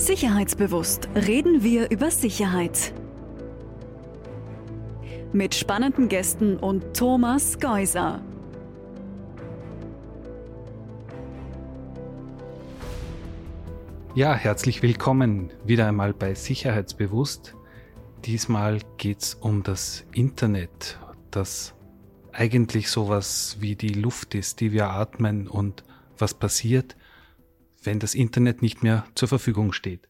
[0.00, 2.94] Sicherheitsbewusst reden wir über Sicherheit.
[5.34, 8.22] Mit spannenden Gästen und Thomas Geuser.
[14.14, 17.54] Ja, herzlich willkommen wieder einmal bei Sicherheitsbewusst.
[18.24, 20.98] Diesmal geht es um das Internet,
[21.30, 21.74] das
[22.32, 25.84] eigentlich sowas wie die Luft ist, die wir atmen und
[26.16, 26.96] was passiert,
[27.82, 30.08] wenn das Internet nicht mehr zur Verfügung steht.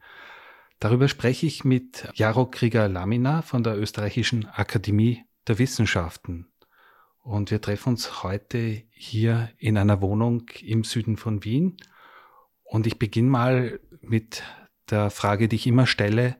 [0.79, 6.47] Darüber spreche ich mit Jaro Krieger-Lamina von der Österreichischen Akademie der Wissenschaften.
[7.23, 11.77] Und wir treffen uns heute hier in einer Wohnung im Süden von Wien.
[12.65, 14.43] Und ich beginne mal mit
[14.89, 16.37] der Frage, die ich immer stelle.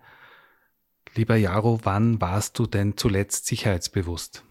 [1.15, 4.45] Lieber Jaro, wann warst du denn zuletzt sicherheitsbewusst?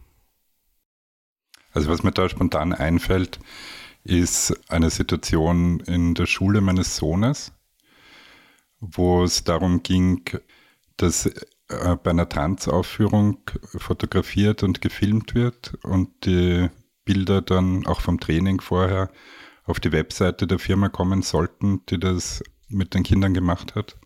[1.72, 3.40] Also was mir da spontan einfällt,
[4.10, 7.52] ist eine Situation in der Schule meines Sohnes,
[8.80, 10.24] wo es darum ging,
[10.98, 11.32] dass
[11.68, 13.38] bei einer Tanzaufführung
[13.78, 16.70] fotografiert und gefilmt wird und die
[17.06, 19.12] Bilder dann auch vom Training vorher
[19.66, 23.98] auf die Webseite der Firma kommen sollten, die das mit den Kindern gemacht hat.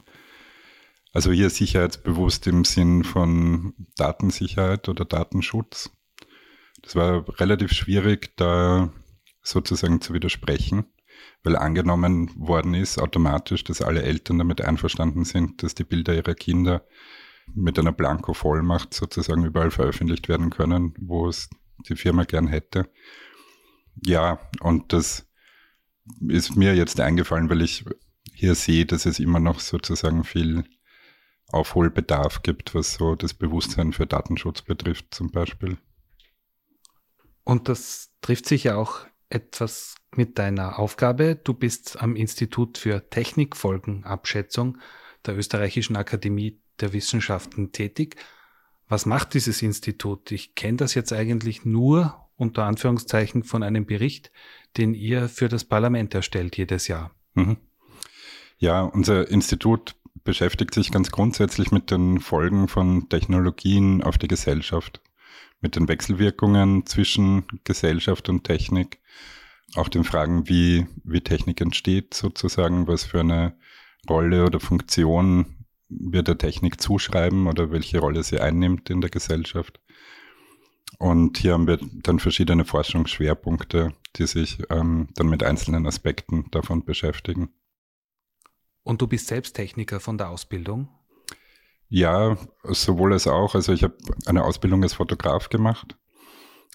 [1.13, 5.91] Also hier sicherheitsbewusst im Sinn von Datensicherheit oder Datenschutz.
[6.81, 8.91] Das war relativ schwierig, da
[9.43, 10.85] sozusagen zu widersprechen,
[11.43, 16.33] weil angenommen worden ist automatisch, dass alle Eltern damit einverstanden sind, dass die Bilder ihrer
[16.33, 16.85] Kinder
[17.53, 21.49] mit einer Blanko-Vollmacht sozusagen überall veröffentlicht werden können, wo es
[21.89, 22.89] die Firma gern hätte.
[24.05, 25.27] Ja, und das
[26.27, 27.85] ist mir jetzt eingefallen, weil ich
[28.33, 30.63] hier sehe, dass es immer noch sozusagen viel
[31.49, 35.77] Aufholbedarf gibt, was so das Bewusstsein für Datenschutz betrifft zum Beispiel.
[37.43, 41.35] Und das trifft sich ja auch etwas mit deiner Aufgabe.
[41.35, 44.77] Du bist am Institut für Technikfolgenabschätzung
[45.25, 48.15] der Österreichischen Akademie der Wissenschaften tätig.
[48.87, 50.31] Was macht dieses Institut?
[50.31, 54.31] Ich kenne das jetzt eigentlich nur unter Anführungszeichen von einem Bericht,
[54.77, 57.11] den ihr für das Parlament erstellt jedes Jahr.
[57.33, 57.57] Mhm.
[58.57, 65.01] Ja, unser Institut beschäftigt sich ganz grundsätzlich mit den Folgen von Technologien auf die Gesellschaft,
[65.63, 68.99] mit den Wechselwirkungen zwischen Gesellschaft und Technik,
[69.75, 73.57] auch den Fragen, wie, wie Technik entsteht sozusagen, was für eine
[74.07, 79.79] Rolle oder Funktion wir der Technik zuschreiben oder welche Rolle sie einnimmt in der Gesellschaft.
[80.99, 86.85] Und hier haben wir dann verschiedene Forschungsschwerpunkte, die sich ähm, dann mit einzelnen Aspekten davon
[86.85, 87.49] beschäftigen.
[88.83, 90.89] Und du bist selbst Techniker von der Ausbildung?
[91.95, 93.53] Ja, sowohl als auch.
[93.53, 93.95] Also ich habe
[94.25, 95.95] eine Ausbildung als Fotograf gemacht,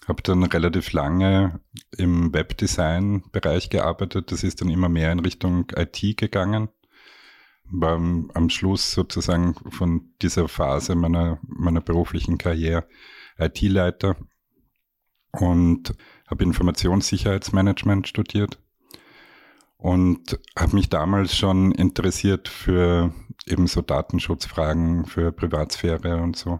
[0.07, 1.59] habe dann relativ lange
[1.97, 4.31] im Webdesign-Bereich gearbeitet.
[4.31, 6.69] Das ist dann immer mehr in Richtung IT gegangen
[7.71, 12.87] war am Schluss sozusagen von dieser Phase meiner, meiner beruflichen Karriere
[13.37, 14.15] IT-Leiter
[15.33, 15.93] und
[16.27, 18.57] habe Informationssicherheitsmanagement studiert
[19.79, 23.13] und habe mich damals schon interessiert für
[23.47, 26.59] eben so Datenschutzfragen, für Privatsphäre und so.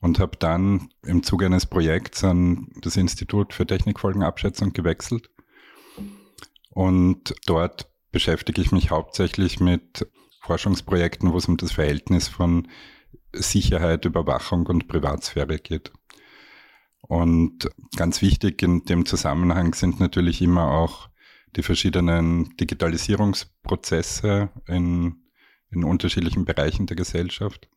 [0.00, 5.28] Und habe dann im Zuge eines Projekts an das Institut für Technikfolgenabschätzung gewechselt.
[6.70, 10.08] Und dort beschäftige ich mich hauptsächlich mit
[10.40, 12.68] Forschungsprojekten, wo es um das Verhältnis von
[13.32, 15.92] Sicherheit, Überwachung und Privatsphäre geht.
[17.02, 21.10] Und ganz wichtig in dem Zusammenhang sind natürlich immer auch
[21.56, 25.16] die verschiedenen Digitalisierungsprozesse in,
[25.70, 27.68] in unterschiedlichen Bereichen der Gesellschaft.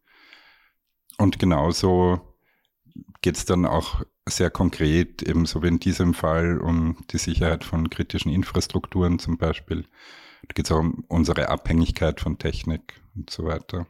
[1.18, 2.36] Und genauso
[3.22, 7.90] geht es dann auch sehr konkret, ebenso wie in diesem Fall, um die Sicherheit von
[7.90, 9.84] kritischen Infrastrukturen zum Beispiel.
[10.48, 13.88] Da geht es auch um unsere Abhängigkeit von Technik und so weiter.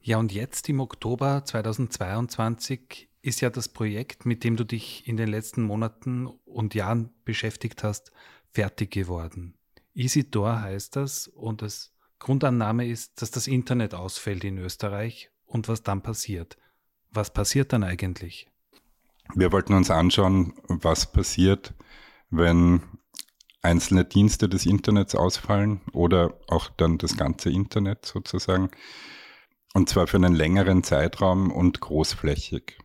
[0.00, 5.16] Ja, und jetzt im Oktober 2022 ist ja das Projekt, mit dem du dich in
[5.16, 8.12] den letzten Monaten und Jahren beschäftigt hast,
[8.50, 9.54] fertig geworden.
[9.94, 15.82] EasyDoor heißt das und das Grundannahme ist, dass das Internet ausfällt in Österreich und was
[15.82, 16.56] dann passiert.
[17.10, 18.48] Was passiert dann eigentlich?
[19.34, 21.74] Wir wollten uns anschauen, was passiert,
[22.30, 22.82] wenn
[23.62, 28.70] einzelne Dienste des Internets ausfallen oder auch dann das ganze Internet sozusagen.
[29.74, 32.78] Und zwar für einen längeren Zeitraum und großflächig.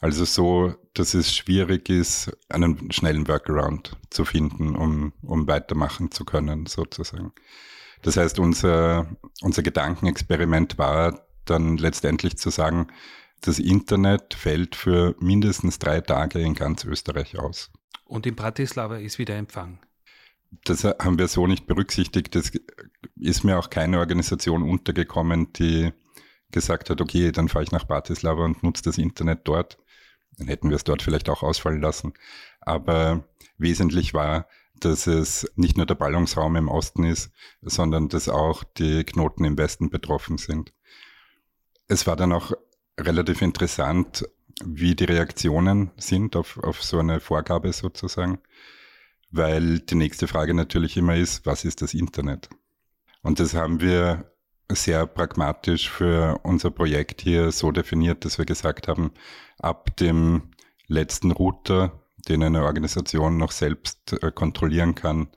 [0.00, 6.24] Also so, dass es schwierig ist, einen schnellen Workaround zu finden, um, um weitermachen zu
[6.24, 7.32] können, sozusagen.
[8.02, 9.08] Das heißt, unser,
[9.40, 12.88] unser Gedankenexperiment war dann letztendlich zu sagen,
[13.40, 17.70] das Internet fällt für mindestens drei Tage in ganz Österreich aus.
[18.04, 19.80] Und in Bratislava ist wieder Empfang.
[20.64, 22.34] Das haben wir so nicht berücksichtigt.
[22.34, 22.52] Das
[23.16, 25.92] ist mir auch keine Organisation untergekommen, die
[26.52, 29.78] gesagt hat, okay, dann fahre ich nach Bratislava und nutze das Internet dort.
[30.38, 32.14] Dann hätten wir es dort vielleicht auch ausfallen lassen.
[32.60, 33.24] Aber
[33.58, 37.30] wesentlich war, dass es nicht nur der Ballungsraum im Osten ist,
[37.62, 40.72] sondern dass auch die Knoten im Westen betroffen sind.
[41.86, 42.52] Es war dann auch
[42.98, 44.28] relativ interessant,
[44.64, 48.38] wie die Reaktionen sind auf, auf so eine Vorgabe sozusagen,
[49.30, 52.48] weil die nächste Frage natürlich immer ist, was ist das Internet?
[53.22, 54.33] Und das haben wir
[54.70, 59.12] sehr pragmatisch für unser Projekt hier so definiert, dass wir gesagt haben,
[59.58, 60.50] ab dem
[60.86, 65.28] letzten Router, den eine Organisation noch selbst äh, kontrollieren kann,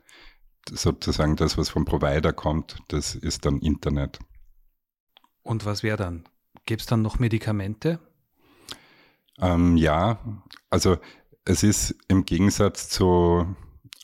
[0.70, 4.18] sozusagen das, was vom Provider kommt, das ist dann Internet.
[5.42, 6.28] Und was wäre dann?
[6.66, 8.00] Gibt es dann noch Medikamente?
[9.40, 10.18] Ähm, ja,
[10.68, 10.98] also
[11.44, 13.56] es ist im Gegensatz zu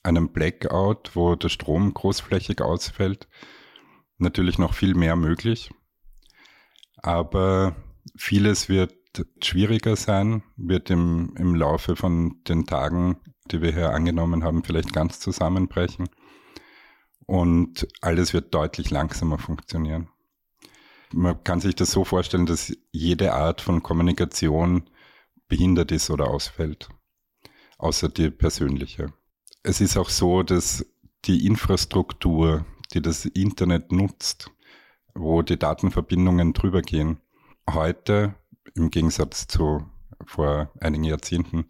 [0.03, 3.29] einem Blackout, wo der Strom großflächig ausfällt,
[4.19, 5.70] natürlich noch viel mehr möglich.
[6.96, 7.76] Aber
[8.16, 8.94] vieles wird
[9.43, 13.19] schwieriger sein, wird im, im Laufe von den Tagen,
[13.50, 16.08] die wir hier angenommen haben, vielleicht ganz zusammenbrechen.
[17.26, 20.08] Und alles wird deutlich langsamer funktionieren.
[21.12, 24.90] Man kann sich das so vorstellen, dass jede Art von Kommunikation
[25.49, 26.88] behindert ist oder ausfällt,
[27.78, 29.12] außer die persönliche.
[29.62, 30.84] Es ist auch so, dass
[31.25, 34.50] die Infrastruktur, die das Internet nutzt,
[35.14, 37.19] wo die Datenverbindungen drüber gehen,
[37.69, 38.34] heute
[38.75, 39.88] im Gegensatz zu
[40.26, 41.66] vor einigen Jahrzehnten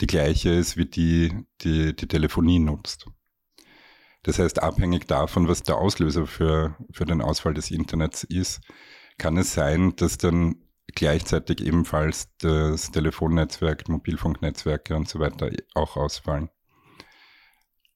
[0.00, 3.06] die gleiche ist wie die, die die Telefonie nutzt.
[4.22, 8.60] Das heißt, abhängig davon, was der Auslöser für, für den Ausfall des Internets ist,
[9.18, 10.62] kann es sein, dass dann
[10.94, 16.50] gleichzeitig ebenfalls das Telefonnetzwerk, Mobilfunknetzwerke und so weiter auch ausfallen.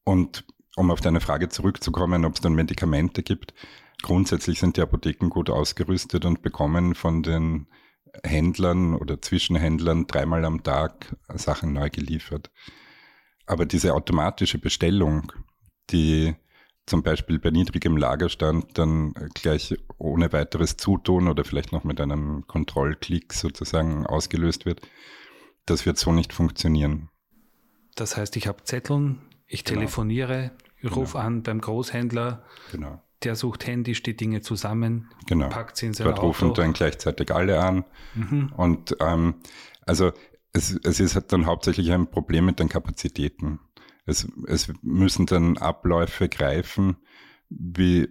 [0.05, 0.45] Und
[0.77, 3.55] um auf deine Frage zurückzukommen, ob es dann Medikamente gibt,
[4.03, 7.67] grundsätzlich sind die Apotheken gut ausgerüstet und bekommen von den
[8.23, 12.51] Händlern oder Zwischenhändlern dreimal am Tag Sachen neu geliefert.
[13.47, 15.33] Aber diese automatische Bestellung,
[15.91, 16.35] die
[16.85, 22.47] zum Beispiel bei niedrigem Lagerstand dann gleich ohne weiteres Zutun oder vielleicht noch mit einem
[22.47, 24.83] Kontrollklick sozusagen ausgelöst wird,
[25.65, 27.09] das wird so nicht funktionieren.
[27.97, 29.81] Das heißt, ich habe Zetteln, ich genau.
[30.85, 31.25] Rufe genau.
[31.25, 33.03] an beim Großhändler, genau.
[33.23, 35.49] der sucht händisch die Dinge zusammen, genau.
[35.49, 36.29] packt sie in sein Dort Auto.
[36.29, 37.85] rufen dann gleichzeitig alle an.
[38.15, 38.53] Mhm.
[38.57, 39.37] Und ähm,
[39.85, 40.13] also
[40.53, 43.61] es, es ist halt dann hauptsächlich ein Problem mit den Kapazitäten.
[44.07, 46.97] Es, es müssen dann Abläufe greifen,
[47.49, 48.09] wie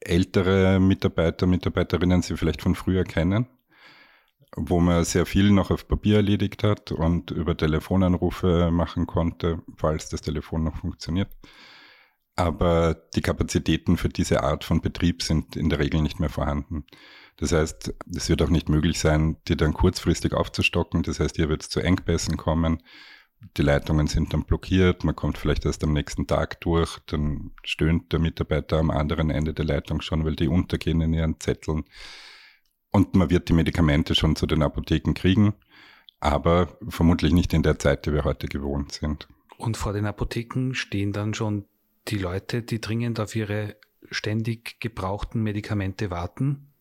[0.00, 3.46] ältere Mitarbeiter, Mitarbeiterinnen sie vielleicht von früher kennen,
[4.56, 10.08] wo man sehr viel noch auf Papier erledigt hat und über Telefonanrufe machen konnte, falls
[10.08, 11.30] das Telefon noch funktioniert.
[12.36, 16.84] Aber die Kapazitäten für diese Art von Betrieb sind in der Regel nicht mehr vorhanden.
[17.38, 21.02] Das heißt, es wird auch nicht möglich sein, die dann kurzfristig aufzustocken.
[21.02, 22.82] Das heißt, hier wird es zu Engpässen kommen
[23.56, 28.12] die Leitungen sind dann blockiert, man kommt vielleicht erst am nächsten Tag durch, dann stöhnt
[28.12, 31.84] der Mitarbeiter am anderen Ende der Leitung schon, weil die untergehen in ihren Zetteln.
[32.90, 35.54] Und man wird die Medikamente schon zu den Apotheken kriegen,
[36.20, 39.28] aber vermutlich nicht in der Zeit, die wir heute gewohnt sind.
[39.58, 41.66] Und vor den Apotheken stehen dann schon
[42.08, 43.76] die Leute, die dringend auf ihre
[44.10, 46.72] ständig gebrauchten Medikamente warten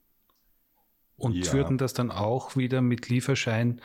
[1.17, 1.53] und ja.
[1.53, 3.82] würden das dann auch wieder mit Lieferschein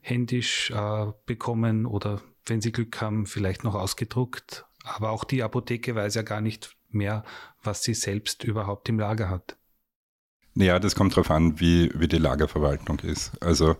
[0.00, 4.66] händisch äh, bekommen oder wenn sie Glück haben, vielleicht noch ausgedruckt.
[4.84, 7.24] Aber auch die Apotheke weiß ja gar nicht mehr,
[7.62, 9.56] was sie selbst überhaupt im Lager hat.
[10.54, 13.32] Ja, das kommt darauf an, wie, wie die Lagerverwaltung ist.
[13.42, 13.76] Also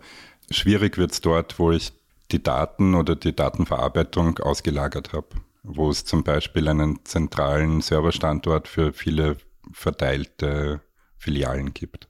[0.50, 1.92] schwierig wird es dort, wo ich
[2.32, 5.28] die Daten oder die Datenverarbeitung ausgelagert habe,
[5.64, 9.38] wo es zum Beispiel einen zentralen Serverstandort für viele
[9.72, 10.82] verteilte
[11.16, 12.08] Filialen gibt.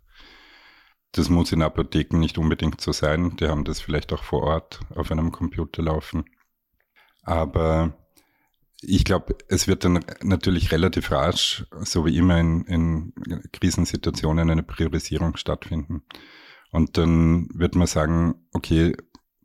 [1.13, 3.37] Das muss in Apotheken nicht unbedingt so sein.
[3.37, 6.25] Die haben das vielleicht auch vor Ort auf einem Computer laufen.
[7.23, 7.97] Aber
[8.83, 13.13] ich glaube, es wird dann natürlich relativ rasch, so wie immer in, in
[13.53, 16.03] Krisensituationen, eine Priorisierung stattfinden.
[16.73, 18.97] Und dann wird man sagen, okay,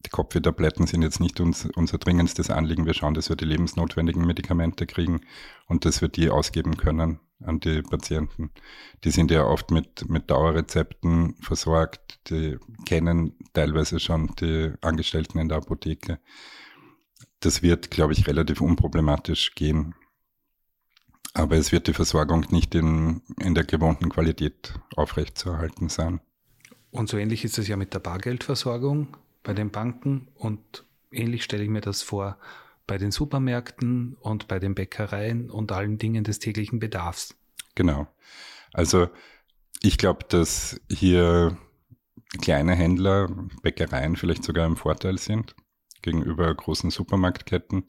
[0.06, 2.86] die Kopfwehtabletten sind jetzt nicht uns, unser dringendstes Anliegen.
[2.86, 5.22] Wir schauen, dass wir die lebensnotwendigen Medikamente kriegen
[5.68, 8.52] und dass wir die ausgeben können an die Patienten.
[9.04, 15.50] Die sind ja oft mit, mit Dauerrezepten versorgt, die kennen teilweise schon die Angestellten in
[15.50, 16.20] der Apotheke.
[17.42, 19.96] Das wird, glaube ich, relativ unproblematisch gehen.
[21.34, 26.22] Aber es wird die Versorgung nicht in, in der gewohnten Qualität aufrechtzuerhalten sein.
[26.92, 31.64] Und so ähnlich ist es ja mit der Bargeldversorgung bei den Banken und ähnlich stelle
[31.64, 32.38] ich mir das vor
[32.88, 37.36] bei den Supermärkten und bei den Bäckereien und allen Dingen des täglichen Bedarfs.
[37.76, 38.08] Genau.
[38.74, 39.10] Also
[39.82, 41.56] ich glaube, dass hier
[42.42, 43.30] kleine Händler,
[43.62, 45.56] Bäckereien vielleicht sogar im Vorteil sind
[46.02, 47.86] gegenüber großen Supermarktketten,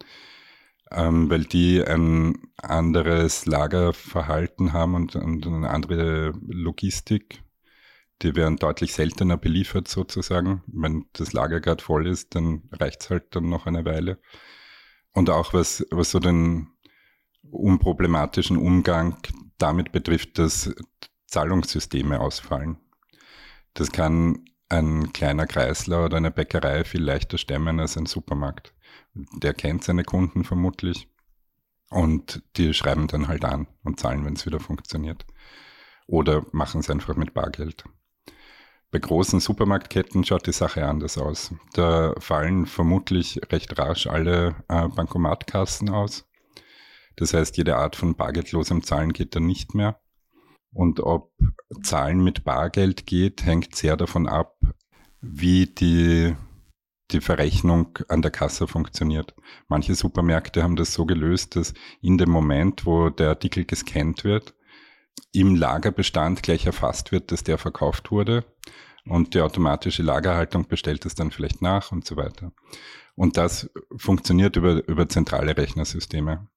[0.90, 7.42] ähm, weil die ein anderes Lagerverhalten haben und, und eine andere Logistik.
[8.22, 10.62] Die werden deutlich seltener beliefert sozusagen.
[10.66, 14.18] Wenn das Lager gerade voll ist, dann reicht es halt dann noch eine Weile.
[15.12, 16.68] Und auch was, was so den
[17.42, 19.16] unproblematischen Umgang
[19.58, 20.74] damit betrifft, dass
[21.26, 22.78] Zahlungssysteme ausfallen.
[23.74, 28.74] Das kann ein kleiner Kreisler oder eine Bäckerei viel leichter stemmen als ein Supermarkt.
[29.14, 31.08] Der kennt seine Kunden vermutlich
[31.90, 35.26] und die schreiben dann halt an und zahlen, wenn es wieder funktioniert.
[36.06, 37.84] Oder machen es einfach mit Bargeld.
[38.92, 41.54] Bei großen Supermarktketten schaut die Sache anders aus.
[41.74, 46.28] Da fallen vermutlich recht rasch alle äh, Bankomatkassen aus.
[47.14, 50.00] Das heißt, jede Art von bargeldlosem Zahlen geht dann nicht mehr.
[50.72, 51.32] Und ob
[51.82, 54.56] Zahlen mit Bargeld geht, hängt sehr davon ab,
[55.20, 56.34] wie die,
[57.12, 59.34] die Verrechnung an der Kasse funktioniert.
[59.68, 64.54] Manche Supermärkte haben das so gelöst, dass in dem Moment, wo der Artikel gescannt wird,
[65.32, 68.44] im Lagerbestand gleich erfasst wird, dass der verkauft wurde
[69.04, 72.52] und die automatische Lagerhaltung bestellt es dann vielleicht nach und so weiter.
[73.14, 76.48] Und das funktioniert über, über zentrale Rechnersysteme.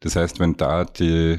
[0.00, 1.38] Das heißt, wenn da die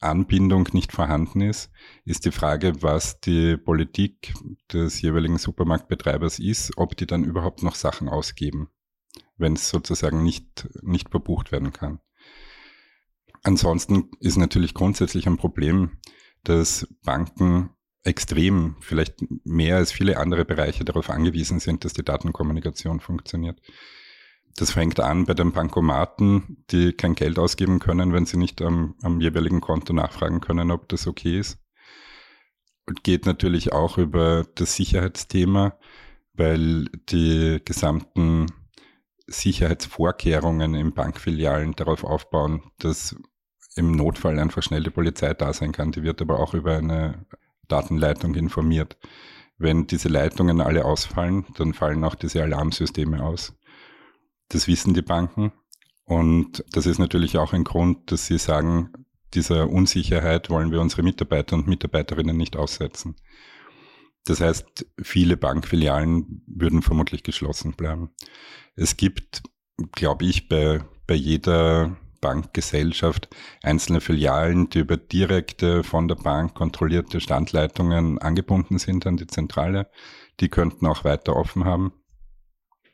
[0.00, 1.70] Anbindung nicht vorhanden ist,
[2.04, 4.34] ist die Frage, was die Politik
[4.72, 8.68] des jeweiligen Supermarktbetreibers ist, ob die dann überhaupt noch Sachen ausgeben,
[9.36, 12.00] wenn es sozusagen nicht, nicht verbucht werden kann.
[13.46, 15.98] Ansonsten ist natürlich grundsätzlich ein Problem,
[16.42, 17.70] dass Banken
[18.02, 23.62] extrem, vielleicht mehr als viele andere Bereiche darauf angewiesen sind, dass die Datenkommunikation funktioniert.
[24.56, 28.96] Das fängt an bei den Bankomaten, die kein Geld ausgeben können, wenn sie nicht am,
[29.00, 31.60] am jeweiligen Konto nachfragen können, ob das okay ist.
[32.84, 35.78] Und geht natürlich auch über das Sicherheitsthema,
[36.32, 38.46] weil die gesamten
[39.28, 43.14] Sicherheitsvorkehrungen in Bankfilialen darauf aufbauen, dass
[43.76, 45.92] im Notfall einfach schnell die Polizei da sein kann.
[45.92, 47.26] Die wird aber auch über eine
[47.68, 48.96] Datenleitung informiert.
[49.58, 53.54] Wenn diese Leitungen alle ausfallen, dann fallen auch diese Alarmsysteme aus.
[54.48, 55.52] Das wissen die Banken.
[56.04, 58.92] Und das ist natürlich auch ein Grund, dass sie sagen,
[59.34, 63.16] dieser Unsicherheit wollen wir unsere Mitarbeiter und Mitarbeiterinnen nicht aussetzen.
[64.24, 68.10] Das heißt, viele Bankfilialen würden vermutlich geschlossen bleiben.
[68.74, 69.42] Es gibt,
[69.92, 73.28] glaube ich, bei, bei jeder Bankgesellschaft
[73.62, 79.90] einzelne Filialen, die über direkte von der Bank kontrollierte Standleitungen angebunden sind an die Zentrale.
[80.40, 81.92] Die könnten auch weiter offen haben.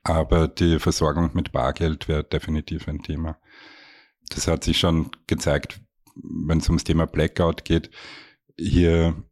[0.05, 3.39] Aber die Versorgung mit Bargeld wäre definitiv ein Thema.
[4.31, 5.81] Das hat sich schon gezeigt,
[6.17, 7.91] wenn es ums Thema Blackout geht.
[8.59, 9.23] Hier,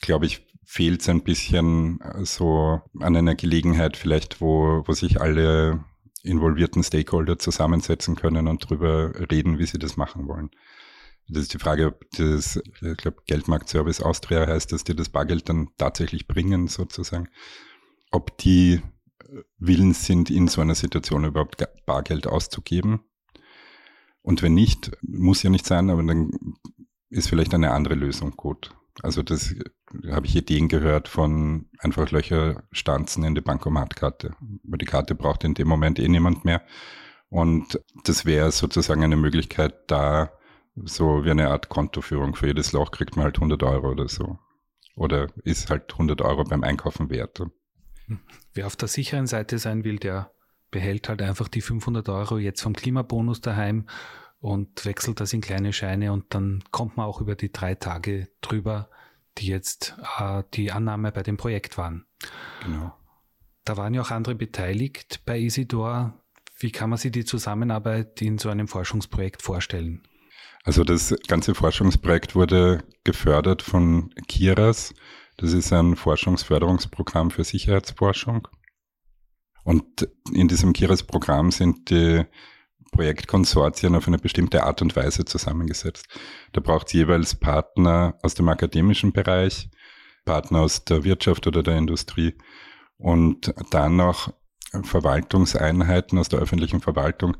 [0.00, 5.84] glaube ich, fehlt es ein bisschen so an einer Gelegenheit vielleicht, wo, wo sich alle
[6.22, 10.50] involvierten Stakeholder zusammensetzen können und darüber reden, wie sie das machen wollen.
[11.28, 15.48] Das ist die Frage, ob das, ich glaube, Geldmarktservice Austria heißt, dass die das Bargeld
[15.48, 17.28] dann tatsächlich bringen, sozusagen.
[18.10, 18.82] Ob die
[19.58, 23.00] willens sind, in so einer Situation überhaupt Bargeld auszugeben.
[24.22, 26.30] Und wenn nicht, muss ja nicht sein, aber dann
[27.10, 28.74] ist vielleicht eine andere Lösung gut.
[29.02, 29.54] Also das
[30.10, 34.34] habe ich Ideen gehört von einfach Löcher stanzen in die Bankomatkarte.
[34.64, 36.62] Weil die Karte braucht in dem Moment eh niemand mehr.
[37.28, 40.32] Und das wäre sozusagen eine Möglichkeit, da
[40.74, 42.34] so wie eine Art Kontoführung.
[42.34, 44.38] Für jedes Loch kriegt man halt 100 Euro oder so.
[44.96, 47.42] Oder ist halt 100 Euro beim Einkaufen wert.
[48.52, 50.32] Wer auf der sicheren Seite sein will, der
[50.70, 53.86] behält halt einfach die 500 Euro jetzt vom Klimabonus daheim
[54.40, 58.28] und wechselt das in kleine Scheine und dann kommt man auch über die drei Tage
[58.40, 58.88] drüber,
[59.38, 62.06] die jetzt äh, die Annahme bei dem Projekt waren.
[62.64, 62.92] Genau.
[63.64, 66.14] Da waren ja auch andere beteiligt bei Isidor.
[66.58, 70.02] Wie kann man sich die Zusammenarbeit in so einem Forschungsprojekt vorstellen?
[70.64, 74.94] Also das ganze Forschungsprojekt wurde gefördert von Kiras.
[75.36, 78.48] Das ist ein Forschungsförderungsprogramm für Sicherheitsforschung.
[79.64, 82.24] Und in diesem Kiras-Programm sind die
[82.92, 86.06] Projektkonsortien auf eine bestimmte Art und Weise zusammengesetzt.
[86.52, 89.70] Da braucht es jeweils Partner aus dem akademischen Bereich,
[90.24, 92.34] Partner aus der Wirtschaft oder der Industrie
[92.98, 94.32] und dann noch
[94.82, 97.36] Verwaltungseinheiten aus der öffentlichen Verwaltung,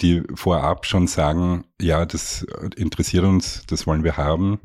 [0.00, 4.60] die vorab schon sagen, ja, das interessiert uns, das wollen wir haben.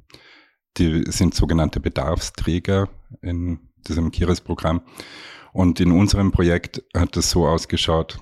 [0.78, 2.90] Die sind sogenannte Bedarfsträger
[3.22, 4.82] in diesem KIRIS-Programm.
[5.54, 8.20] Und in unserem Projekt hat es so ausgeschaut,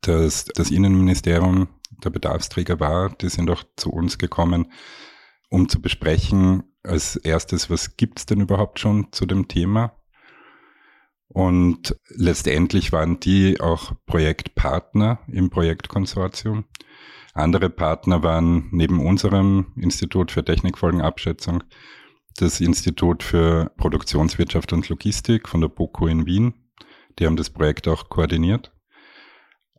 [0.00, 1.68] dass das Innenministerium
[2.04, 3.10] der Bedarfsträger war.
[3.10, 4.72] Die sind auch zu uns gekommen,
[5.50, 9.92] um zu besprechen, als erstes, was gibt's denn überhaupt schon zu dem Thema?
[11.28, 16.64] Und letztendlich waren die auch Projektpartner im Projektkonsortium.
[17.34, 21.62] Andere Partner waren neben unserem Institut für Technikfolgenabschätzung
[22.38, 26.54] das Institut für Produktionswirtschaft und Logistik von der BOKU in Wien.
[27.18, 28.72] Die haben das Projekt auch koordiniert.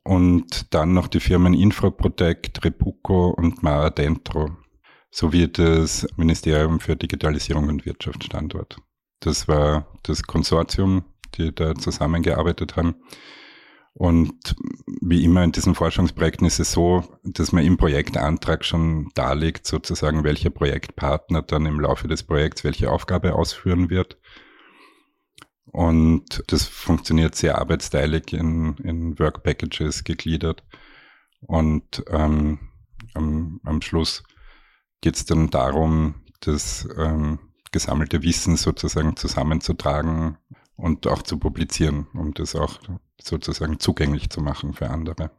[0.03, 4.49] Und dann noch die Firmen Infraprotect, Repuco und Mara Dentro
[5.11, 8.77] sowie das Ministerium für Digitalisierung und Wirtschaft Standort.
[9.19, 11.03] Das war das Konsortium,
[11.35, 12.95] die da zusammengearbeitet haben.
[13.93, 14.55] Und
[15.01, 20.23] wie immer in diesen Forschungsprojekten ist es so, dass man im Projektantrag schon darlegt, sozusagen,
[20.23, 24.17] welcher Projektpartner dann im Laufe des Projekts welche Aufgabe ausführen wird.
[25.71, 30.63] Und das funktioniert sehr arbeitsteilig in, in Work Packages gegliedert.
[31.41, 32.59] Und ähm,
[33.13, 34.23] am, am Schluss
[35.01, 37.39] geht es dann darum, das ähm,
[37.71, 40.37] gesammelte Wissen sozusagen zusammenzutragen
[40.75, 42.79] und auch zu publizieren, um das auch
[43.21, 45.31] sozusagen zugänglich zu machen für andere.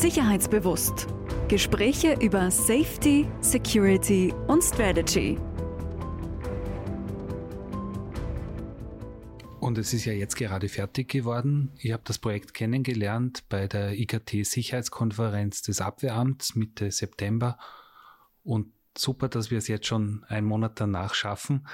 [0.00, 1.08] Sicherheitsbewusst.
[1.48, 5.36] Gespräche über Safety, Security und Strategy.
[9.58, 11.72] Und es ist ja jetzt gerade fertig geworden.
[11.78, 17.58] Ich habe das Projekt kennengelernt bei der IKT-Sicherheitskonferenz des Abwehramts Mitte September.
[18.44, 21.66] Und super, dass wir es jetzt schon einen Monat danach schaffen,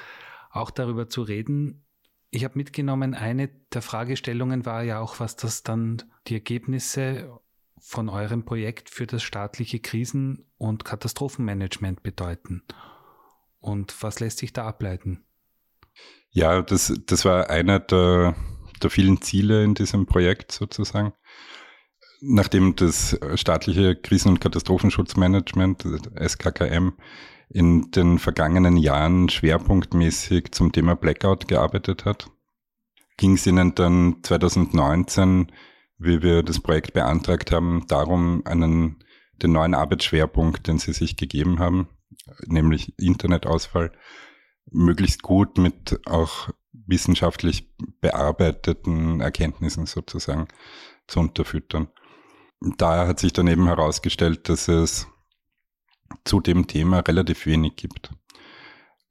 [0.50, 1.85] auch darüber zu reden.
[2.31, 7.38] Ich habe mitgenommen, eine der Fragestellungen war ja auch, was das dann die Ergebnisse
[7.81, 12.62] von eurem Projekt für das staatliche Krisen- und Katastrophenmanagement bedeuten.
[13.61, 15.25] Und was lässt sich da ableiten?
[16.31, 18.35] Ja, das, das war einer der,
[18.83, 21.12] der vielen Ziele in diesem Projekt sozusagen.
[22.20, 25.85] Nachdem das staatliche Krisen- und Katastrophenschutzmanagement,
[26.18, 26.92] SKKM,
[27.49, 32.31] in den vergangenen Jahren schwerpunktmäßig zum Thema Blackout gearbeitet hat,
[33.16, 35.53] ging es ihnen dann 2019,
[35.98, 39.04] wie wir das Projekt beantragt haben, darum, einen,
[39.42, 41.88] den neuen Arbeitsschwerpunkt, den sie sich gegeben haben,
[42.46, 43.92] nämlich Internetausfall,
[44.70, 50.48] möglichst gut mit auch wissenschaftlich bearbeiteten Erkenntnissen sozusagen
[51.07, 51.88] zu unterfüttern.
[52.78, 55.07] Da hat sich dann eben herausgestellt, dass es
[56.24, 58.11] zu dem Thema relativ wenig gibt.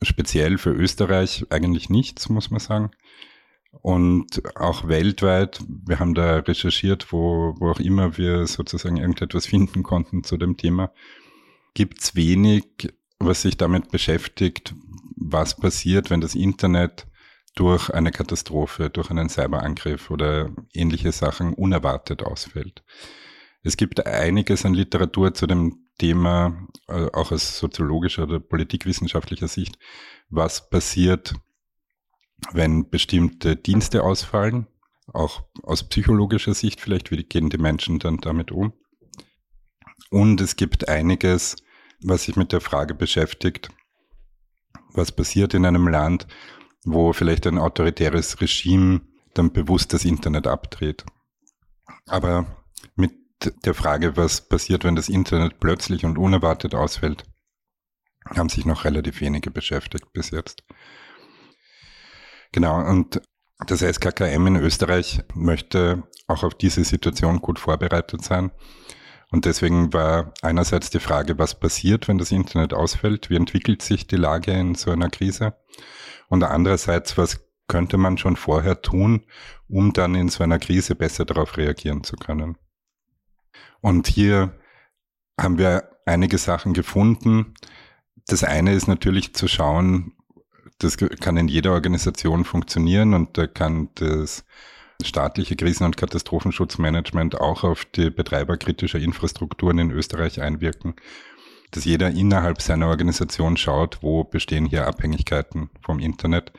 [0.02, 2.92] Speziell für Österreich eigentlich nichts, muss man sagen.
[3.82, 9.84] Und auch weltweit, wir haben da recherchiert, wo, wo auch immer wir sozusagen irgendetwas finden
[9.84, 10.92] konnten zu dem Thema,
[11.74, 14.76] gibt's wenig, was sich damit beschäftigt,
[15.16, 17.08] was passiert, wenn das Internet
[17.56, 22.84] durch eine Katastrophe, durch einen Cyberangriff oder ähnliche Sachen unerwartet ausfällt.
[23.64, 29.78] Es gibt einiges an Literatur zu dem Thema, äh, auch aus soziologischer oder politikwissenschaftlicher Sicht,
[30.30, 31.36] was passiert,
[32.52, 34.68] wenn bestimmte Dienste ausfallen,
[35.12, 38.74] auch aus psychologischer Sicht vielleicht, wie gehen die Menschen dann damit um.
[40.10, 41.58] Und es gibt einiges,
[42.02, 43.70] was sich mit der Frage beschäftigt,
[44.94, 46.28] was passiert in einem Land,
[46.86, 49.02] wo vielleicht ein autoritäres Regime
[49.34, 51.06] dann bewusst das Internet abdreht.
[52.06, 53.14] Aber mit
[53.66, 57.24] der Frage, was passiert, wenn das Internet plötzlich und unerwartet ausfällt,
[58.26, 60.64] haben sich noch relativ wenige beschäftigt bis jetzt.
[62.54, 63.22] Genau, und
[63.68, 68.52] das SKKM in Österreich möchte auch auf diese Situation gut vorbereitet sein
[69.34, 73.32] und deswegen war einerseits die Frage, was passiert, wenn das Internet ausfällt?
[73.32, 75.56] Wie entwickelt sich die Lage in so einer Krise?
[76.30, 79.26] Und andererseits, was könnte man schon vorher tun,
[79.68, 82.60] um dann in so einer Krise besser darauf reagieren zu können?
[83.82, 84.54] Und hier
[85.42, 87.56] haben wir einige Sachen gefunden.
[88.28, 90.14] Das eine ist natürlich zu schauen,
[90.84, 94.46] das kann in jeder Organisation funktionieren und da kann das
[95.04, 100.96] staatliche Krisen- und Katastrophenschutzmanagement auch auf die Betreiber kritischer Infrastrukturen in Österreich einwirken,
[101.72, 106.52] dass jeder innerhalb seiner Organisation schaut, wo bestehen hier Abhängigkeiten vom Internet,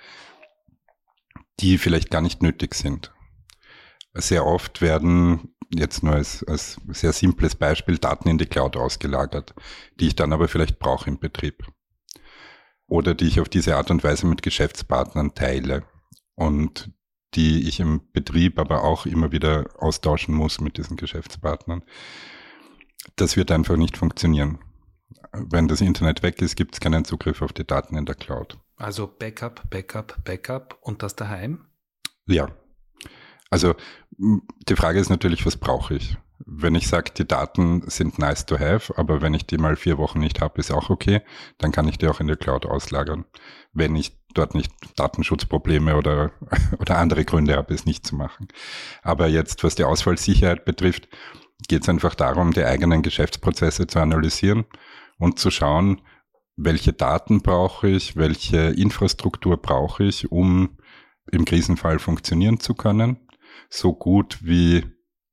[1.60, 3.12] die vielleicht gar nicht nötig sind.
[4.14, 9.54] Sehr oft werden jetzt nur als, als sehr simples Beispiel Daten in die Cloud ausgelagert,
[9.98, 11.66] die ich dann aber vielleicht brauche im Betrieb.
[12.94, 15.82] Oder die ich auf diese Art und Weise mit Geschäftspartnern teile.
[16.36, 16.92] Und
[17.34, 21.82] die ich im Betrieb aber auch immer wieder austauschen muss mit diesen Geschäftspartnern.
[23.16, 24.60] Das wird einfach nicht funktionieren.
[25.32, 28.60] Wenn das Internet weg ist, gibt es keinen Zugriff auf die Daten in der Cloud.
[28.76, 31.66] Also Backup, Backup, Backup und das daheim?
[32.26, 32.48] Ja.
[33.50, 33.74] Also
[34.68, 36.16] die Frage ist natürlich, was brauche ich?
[36.38, 39.98] Wenn ich sage, die Daten sind nice to have, aber wenn ich die mal vier
[39.98, 41.22] Wochen nicht habe, ist auch okay,
[41.58, 43.24] dann kann ich die auch in der Cloud auslagern.
[43.72, 46.32] Wenn ich dort nicht Datenschutzprobleme oder,
[46.78, 48.48] oder andere Gründe habe, es nicht zu machen.
[49.02, 51.08] Aber jetzt, was die Ausfallsicherheit betrifft,
[51.68, 54.64] geht es einfach darum, die eigenen Geschäftsprozesse zu analysieren
[55.18, 56.00] und zu schauen,
[56.56, 60.78] welche Daten brauche ich, welche Infrastruktur brauche ich, um
[61.30, 63.28] im Krisenfall funktionieren zu können,
[63.70, 64.84] so gut wie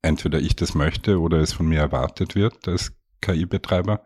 [0.02, 4.04] entweder ich das möchte oder es von mir erwartet wird als KI-Betreiber.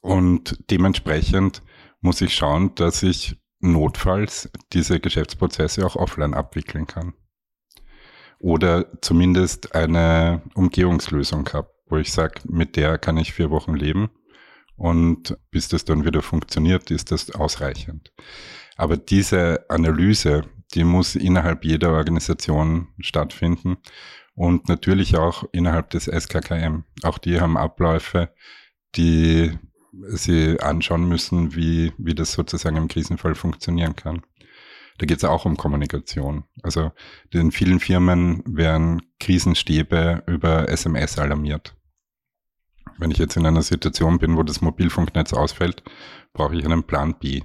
[0.00, 1.62] Und dementsprechend
[2.00, 7.14] muss ich schauen, dass ich notfalls diese Geschäftsprozesse auch offline abwickeln kann.
[8.38, 14.10] Oder zumindest eine Umgehungslösung habe, wo ich sage, mit der kann ich vier Wochen leben
[14.76, 18.12] und bis das dann wieder funktioniert, ist das ausreichend.
[18.76, 23.76] Aber diese Analyse, die muss innerhalb jeder Organisation stattfinden
[24.40, 26.84] und natürlich auch innerhalb des SKKM.
[27.02, 28.30] Auch die haben Abläufe,
[28.96, 29.52] die
[29.92, 34.22] sie anschauen müssen, wie, wie das sozusagen im Krisenfall funktionieren kann.
[34.96, 36.44] Da geht es auch um Kommunikation.
[36.62, 36.90] Also
[37.30, 41.76] in vielen Firmen werden Krisenstäbe über SMS alarmiert.
[42.96, 45.82] Wenn ich jetzt in einer Situation bin, wo das Mobilfunknetz ausfällt,
[46.32, 47.42] brauche ich einen Plan B.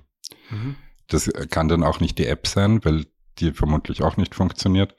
[0.49, 0.77] Mhm.
[1.10, 3.05] Das kann dann auch nicht die App sein, weil
[3.39, 4.95] die vermutlich auch nicht funktioniert.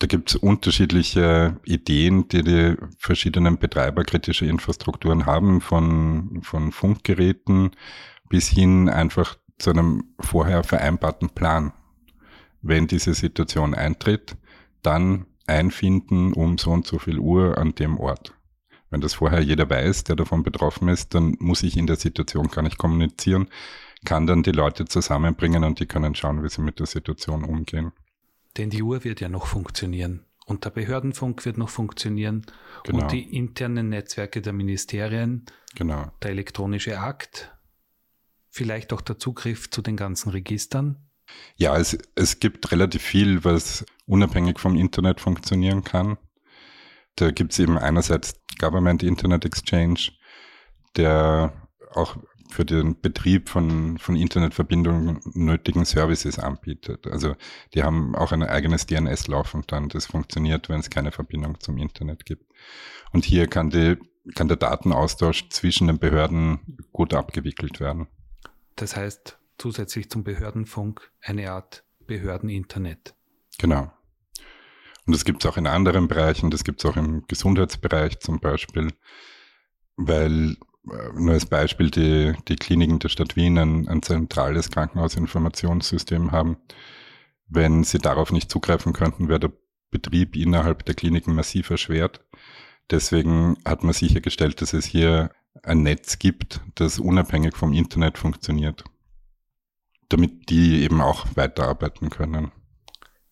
[0.00, 7.72] Da gibt es unterschiedliche Ideen, die die verschiedenen Betreiber kritischer Infrastrukturen haben, von, von Funkgeräten
[8.30, 11.74] bis hin einfach zu einem vorher vereinbarten Plan.
[12.62, 14.38] Wenn diese Situation eintritt,
[14.82, 18.32] dann einfinden um so und so viel Uhr an dem Ort.
[18.88, 22.48] Wenn das vorher jeder weiß, der davon betroffen ist, dann muss ich in der Situation
[22.48, 23.48] gar nicht kommunizieren,
[24.06, 27.92] kann dann die Leute zusammenbringen und die können schauen, wie sie mit der Situation umgehen.
[28.56, 32.44] Denn die Uhr wird ja noch funktionieren und der Behördenfunk wird noch funktionieren
[32.84, 33.02] genau.
[33.02, 36.10] und die internen Netzwerke der Ministerien, genau.
[36.22, 37.52] der elektronische Akt,
[38.48, 40.96] vielleicht auch der Zugriff zu den ganzen Registern.
[41.54, 46.18] Ja, es, es gibt relativ viel, was unabhängig vom Internet funktionieren kann.
[47.14, 50.10] Da gibt es eben einerseits Government Internet Exchange,
[50.96, 51.52] der
[51.92, 52.16] auch
[52.50, 57.06] für den Betrieb von, von Internetverbindungen nötigen Services anbietet.
[57.06, 57.34] Also
[57.74, 59.88] die haben auch ein eigenes DNS laufen dann.
[59.88, 62.52] Das funktioniert, wenn es keine Verbindung zum Internet gibt.
[63.12, 63.96] Und hier kann, die,
[64.34, 68.08] kann der Datenaustausch zwischen den Behörden gut abgewickelt werden.
[68.76, 73.14] Das heißt, zusätzlich zum Behördenfunk eine Art Behördeninternet.
[73.58, 73.92] Genau.
[75.06, 78.40] Und das gibt es auch in anderen Bereichen, das gibt es auch im Gesundheitsbereich zum
[78.40, 78.92] Beispiel,
[79.96, 86.56] weil nur als Beispiel, die, die Kliniken der Stadt Wien ein, ein zentrales Krankenhausinformationssystem haben.
[87.48, 89.52] Wenn sie darauf nicht zugreifen könnten, wäre der
[89.90, 92.24] Betrieb innerhalb der Kliniken massiv erschwert.
[92.90, 95.30] Deswegen hat man sichergestellt, dass es hier
[95.62, 98.84] ein Netz gibt, das unabhängig vom Internet funktioniert,
[100.08, 102.52] damit die eben auch weiterarbeiten können.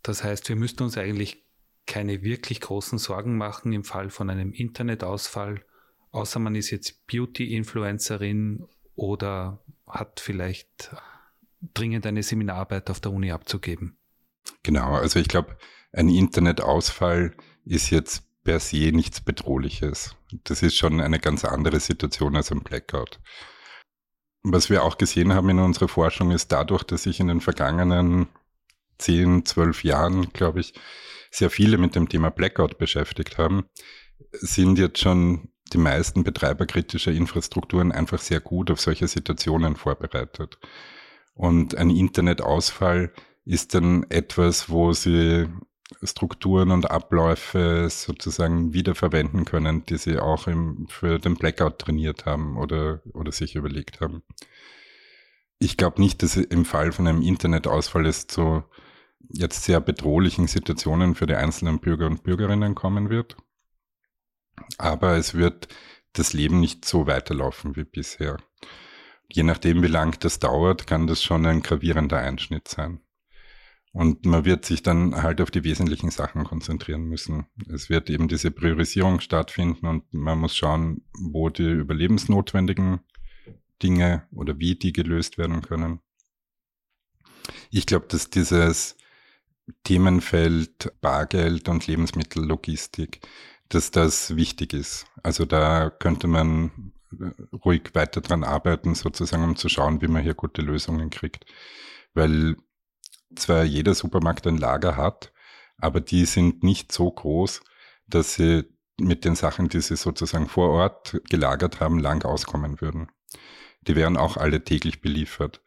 [0.03, 1.45] Das heißt, wir müssten uns eigentlich
[1.87, 5.65] keine wirklich großen Sorgen machen im Fall von einem Internetausfall,
[6.11, 10.95] außer man ist jetzt Beauty-Influencerin oder hat vielleicht
[11.75, 13.97] dringend eine Seminararbeit auf der Uni abzugeben.
[14.63, 15.57] Genau, also ich glaube,
[15.93, 20.17] ein Internetausfall ist jetzt per se nichts Bedrohliches.
[20.45, 23.21] Das ist schon eine ganz andere Situation als ein Blackout.
[24.43, 28.29] Was wir auch gesehen haben in unserer Forschung ist dadurch, dass sich in den vergangenen
[28.99, 30.75] 10, 12 Jahren, glaube ich,
[31.31, 33.67] sehr viele mit dem Thema Blackout beschäftigt haben,
[34.33, 40.59] sind jetzt schon die meisten Betreiber kritischer Infrastrukturen einfach sehr gut auf solche Situationen vorbereitet.
[41.35, 43.13] Und ein Internetausfall
[43.45, 45.47] ist dann etwas, wo sie
[46.03, 52.59] Strukturen und Abläufe sozusagen wiederverwenden können, die sie auch im, für den Blackout trainiert haben
[52.59, 54.23] oder, oder sich überlegt haben.
[55.59, 58.65] Ich glaube nicht, dass im Fall von einem Internetausfall es zu
[59.31, 63.37] jetzt sehr bedrohlichen Situationen für die einzelnen Bürger und Bürgerinnen kommen wird
[64.79, 65.69] aber es wird
[66.13, 68.39] das Leben nicht so weiterlaufen wie bisher.
[69.29, 73.01] Je nachdem, wie lang das dauert, kann das schon ein gravierender Einschnitt sein.
[73.93, 77.47] Und man wird sich dann halt auf die wesentlichen Sachen konzentrieren müssen.
[77.69, 83.01] Es wird eben diese Priorisierung stattfinden und man muss schauen, wo die überlebensnotwendigen
[83.83, 86.01] Dinge oder wie die gelöst werden können.
[87.71, 88.97] Ich glaube, dass dieses
[89.85, 93.21] Themenfeld Bargeld und Lebensmittellogistik
[93.69, 95.07] dass das wichtig ist.
[95.23, 96.93] Also da könnte man
[97.65, 101.47] ruhig weiter dran arbeiten, sozusagen, um zu schauen, wie man hier gute Lösungen kriegt.
[102.15, 102.57] Weil
[103.35, 105.33] zwar jeder Supermarkt ein Lager hat,
[105.79, 107.63] aber die sind nicht so groß,
[108.07, 108.65] dass sie
[109.01, 113.09] mit den Sachen, die sie sozusagen vor Ort gelagert haben, lang auskommen würden.
[113.83, 115.63] Die wären auch alle täglich beliefert.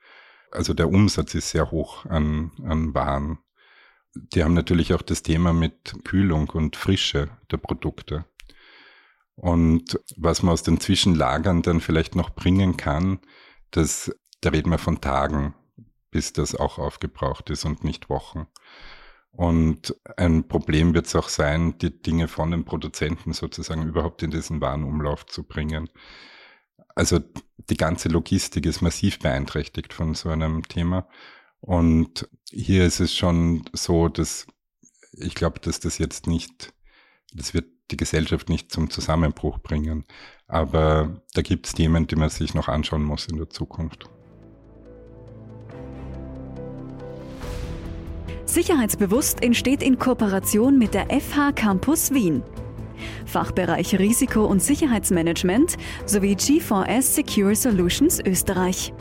[0.52, 3.40] Also der Umsatz ist sehr hoch an, an Waren.
[4.14, 8.26] Die haben natürlich auch das Thema mit Kühlung und Frische der Produkte.
[9.36, 13.20] Und was man aus den Zwischenlagern dann vielleicht noch bringen kann,
[13.72, 15.56] das, da reden wir von Tagen,
[16.12, 18.48] bis das auch aufgebraucht ist und nicht Wochen.
[19.32, 24.32] Und ein Problem wird es auch sein, die Dinge von den Produzenten sozusagen überhaupt in
[24.32, 25.90] diesen Warenumlauf zu bringen.
[26.96, 27.20] Also
[27.70, 31.08] die ganze Logistik ist massiv beeinträchtigt von so einem Thema.
[31.62, 34.48] Und hier ist es schon so, dass
[35.14, 36.74] ich glaube, dass das jetzt nicht,
[37.34, 40.06] das wird die Gesellschaft nicht zum Zusammenbruch bringen.
[40.48, 44.10] Aber da gibt es Themen, die man sich noch anschauen muss in der Zukunft.
[48.46, 52.44] Sicherheitsbewusst entsteht in Kooperation mit der FH Campus Wien.
[53.26, 58.94] Fachbereich Risiko- und Sicherheitsmanagement sowie G4S Secure Solutions Österreich.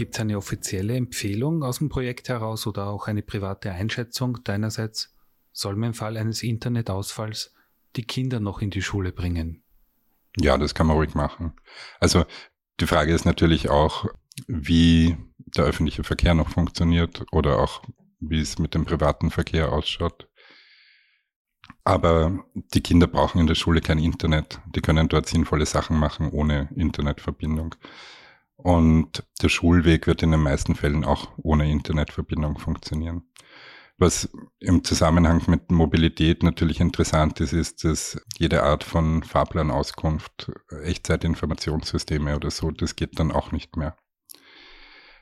[0.00, 5.14] Gibt es eine offizielle Empfehlung aus dem Projekt heraus oder auch eine private Einschätzung deinerseits?
[5.52, 7.52] Soll man im Fall eines Internetausfalls
[7.96, 9.62] die Kinder noch in die Schule bringen?
[10.38, 11.52] Ja, das kann man ruhig machen.
[11.98, 12.24] Also
[12.80, 14.06] die Frage ist natürlich auch,
[14.46, 17.82] wie der öffentliche Verkehr noch funktioniert oder auch
[18.20, 20.30] wie es mit dem privaten Verkehr ausschaut.
[21.84, 24.62] Aber die Kinder brauchen in der Schule kein Internet.
[24.74, 27.74] Die können dort sinnvolle Sachen machen ohne Internetverbindung.
[28.62, 33.22] Und der Schulweg wird in den meisten Fällen auch ohne Internetverbindung funktionieren.
[34.00, 40.50] Was im Zusammenhang mit Mobilität natürlich interessant ist, ist, dass jede Art von Fahrplanauskunft,
[40.84, 43.96] Echtzeitinformationssysteme oder so, das geht dann auch nicht mehr.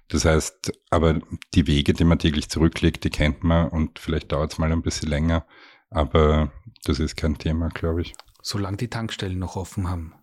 [0.06, 1.20] Das heißt, aber
[1.54, 4.82] die Wege, die man täglich zurücklegt, die kennt man und vielleicht dauert es mal ein
[4.82, 5.44] bisschen länger,
[5.90, 6.52] aber
[6.84, 8.14] das ist kein Thema, glaube ich.
[8.42, 10.14] Solange die Tankstellen noch offen haben.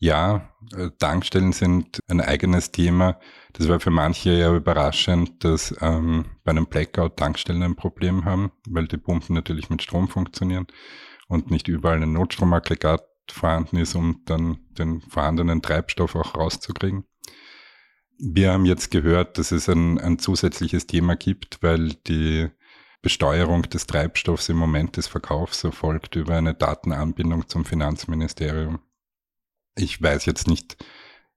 [0.00, 3.18] Ja, äh, Tankstellen sind ein eigenes Thema.
[3.54, 8.52] Das war für manche ja überraschend, dass ähm, bei einem Blackout Tankstellen ein Problem haben,
[8.68, 10.68] weil die Pumpen natürlich mit Strom funktionieren
[11.26, 17.04] und nicht überall ein Notstromaggregat vorhanden ist, um dann den vorhandenen Treibstoff auch rauszukriegen.
[18.18, 22.48] Wir haben jetzt gehört, dass es ein, ein zusätzliches Thema gibt, weil die
[23.02, 28.80] Besteuerung des Treibstoffs im Moment des Verkaufs erfolgt über eine Datenanbindung zum Finanzministerium.
[29.78, 30.76] Ich weiß jetzt nicht,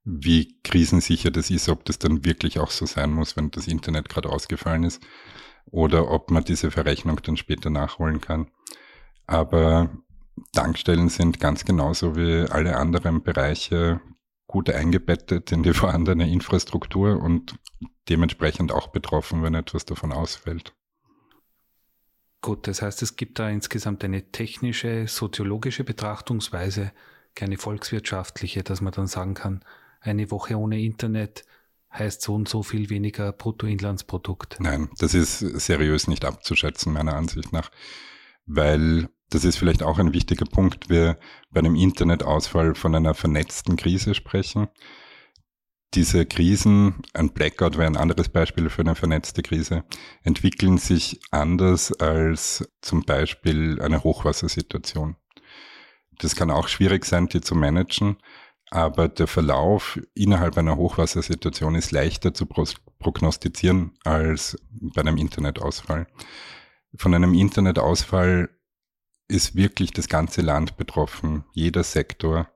[0.03, 4.09] wie krisensicher das ist, ob das dann wirklich auch so sein muss, wenn das Internet
[4.09, 5.01] gerade ausgefallen ist,
[5.65, 8.47] oder ob man diese Verrechnung dann später nachholen kann.
[9.27, 9.91] Aber
[10.53, 14.01] Tankstellen sind ganz genauso wie alle anderen Bereiche
[14.47, 17.55] gut eingebettet in die vorhandene Infrastruktur und
[18.09, 20.73] dementsprechend auch betroffen, wenn etwas davon ausfällt.
[22.41, 26.91] Gut, das heißt, es gibt da insgesamt eine technische, soziologische Betrachtungsweise,
[27.35, 29.63] keine volkswirtschaftliche, dass man dann sagen kann,
[29.99, 31.45] eine Woche ohne Internet
[31.93, 34.57] heißt so und so viel weniger Bruttoinlandsprodukt.
[34.59, 37.69] Nein, das ist seriös nicht abzuschätzen, meiner Ansicht nach,
[38.45, 41.17] weil das ist vielleicht auch ein wichtiger Punkt, wir
[41.51, 44.67] bei einem Internetausfall von einer vernetzten Krise sprechen.
[45.93, 49.83] Diese Krisen, ein Blackout wäre ein anderes Beispiel für eine vernetzte Krise,
[50.23, 55.17] entwickeln sich anders als zum Beispiel eine Hochwassersituation.
[56.21, 58.17] Das kann auch schwierig sein, die zu managen,
[58.69, 66.05] aber der Verlauf innerhalb einer Hochwassersituation ist leichter zu prognostizieren als bei einem Internetausfall.
[66.95, 68.49] Von einem Internetausfall
[69.27, 72.47] ist wirklich das ganze Land betroffen, jeder Sektor.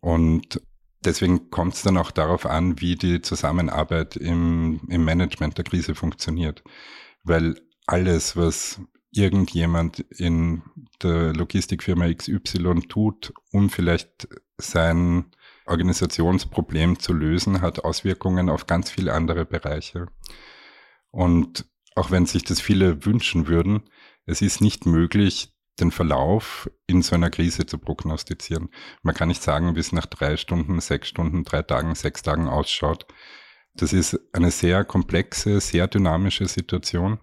[0.00, 0.62] Und
[1.04, 5.94] deswegen kommt es dann auch darauf an, wie die Zusammenarbeit im, im Management der Krise
[5.94, 6.64] funktioniert.
[7.22, 8.80] Weil alles, was
[9.12, 10.62] irgendjemand in
[11.02, 15.26] der Logistikfirma XY tut, um vielleicht sein
[15.66, 20.06] Organisationsproblem zu lösen, hat Auswirkungen auf ganz viele andere Bereiche.
[21.10, 23.82] Und auch wenn sich das viele wünschen würden,
[24.24, 28.70] es ist nicht möglich, den Verlauf in so einer Krise zu prognostizieren.
[29.02, 32.48] Man kann nicht sagen, wie es nach drei Stunden, sechs Stunden, drei Tagen, sechs Tagen
[32.48, 33.06] ausschaut.
[33.74, 37.20] Das ist eine sehr komplexe, sehr dynamische Situation.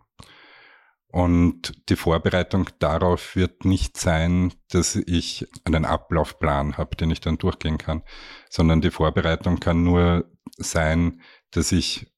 [1.11, 7.39] Und die Vorbereitung darauf wird nicht sein, dass ich einen Ablaufplan habe, den ich dann
[7.39, 8.03] durchgehen kann,
[8.49, 12.11] sondern die Vorbereitung kann nur sein, dass ich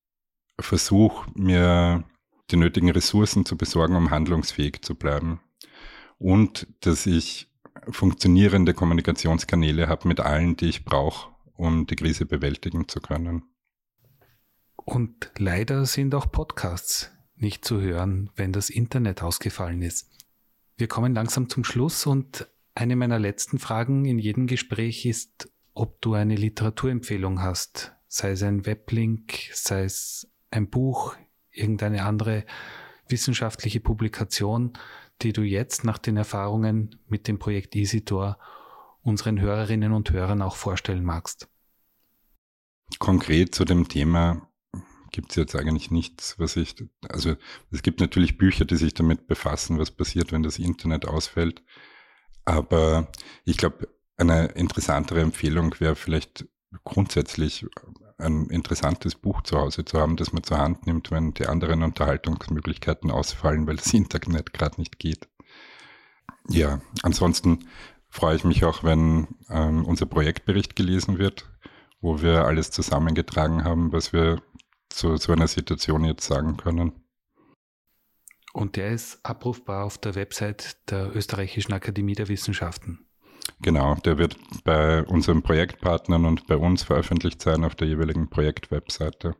[0.60, 2.04] versuche, mir
[2.52, 5.40] die nötigen Ressourcen zu besorgen, um handlungsfähig zu bleiben
[6.18, 7.50] und dass ich
[7.90, 13.44] funktionierende Kommunikationskanäle habe mit allen, die ich brauche, um die Krise bewältigen zu können.
[14.76, 20.10] Und leider sind auch Podcasts nicht zu hören, wenn das Internet ausgefallen ist.
[20.78, 26.02] Wir kommen langsam zum Schluss und eine meiner letzten Fragen in jedem Gespräch ist, ob
[26.02, 31.16] du eine Literaturempfehlung hast, sei es ein Weblink, sei es ein Buch,
[31.52, 32.46] irgendeine andere
[33.08, 34.74] wissenschaftliche Publikation,
[35.22, 38.38] die du jetzt nach den Erfahrungen mit dem Projekt EasyTor
[39.04, 41.48] unseren Hörerinnen und Hörern auch vorstellen magst.
[43.00, 44.48] Konkret zu dem Thema
[45.12, 46.76] gibt es jetzt eigentlich nichts, was ich,
[47.10, 47.36] also
[47.72, 51.62] es gibt natürlich Bücher, die sich damit befassen, was passiert, wenn das Internet ausfällt.
[52.46, 53.12] Aber
[53.46, 56.46] ich glaube, eine interessantere Empfehlung wäre vielleicht
[56.84, 57.66] grundsätzlich
[58.18, 61.84] ein interessantes Buch zu Hause zu haben, das man zur Hand nimmt, wenn die anderen
[61.84, 65.28] Unterhaltungsmöglichkeiten ausfallen, weil das Internet gerade nicht geht.
[66.48, 67.68] Ja, ansonsten
[68.10, 71.50] freue ich mich auch, wenn ähm, unser Projektbericht gelesen wird,
[72.02, 74.42] wo wir alles zusammengetragen haben, was wir
[74.92, 76.94] zu so einer Situation jetzt sagen können.
[78.54, 83.06] Und der ist abrufbar auf der Website der Österreichischen Akademie der Wissenschaften.
[83.62, 89.36] Genau, der wird bei unseren Projektpartnern und bei uns veröffentlicht sein auf der jeweiligen Projektwebseite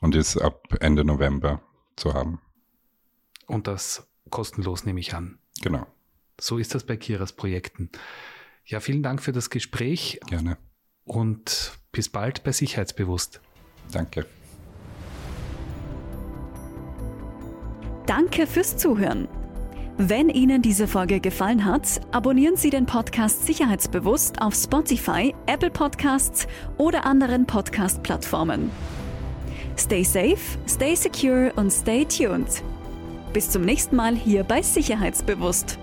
[0.00, 1.62] und ist ab Ende November
[1.96, 2.40] zu haben.
[3.46, 5.38] Und das kostenlos nehme ich an.
[5.62, 5.86] Genau.
[6.38, 7.90] So ist das bei Kiras Projekten.
[8.64, 10.20] Ja, vielen Dank für das Gespräch.
[10.26, 10.58] Gerne.
[11.04, 13.40] Und bis bald bei Sicherheitsbewusst.
[13.92, 14.26] Danke.
[18.06, 19.26] Danke fürs Zuhören.
[19.98, 26.46] Wenn Ihnen diese Folge gefallen hat, abonnieren Sie den Podcast Sicherheitsbewusst auf Spotify, Apple Podcasts
[26.76, 28.70] oder anderen Podcast-Plattformen.
[29.76, 30.38] Stay safe,
[30.68, 32.62] stay secure und stay tuned.
[33.32, 35.78] Bis zum nächsten Mal hier bei Sicherheitsbewusst.